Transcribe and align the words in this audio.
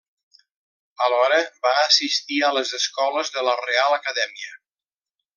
Alhora, 1.07 1.35
va 1.67 1.73
assistir 1.81 2.39
a 2.47 2.51
les 2.59 2.71
escoles 2.81 3.31
de 3.39 3.43
la 3.49 3.53
Reial 3.61 3.97
Acadèmia. 3.99 4.55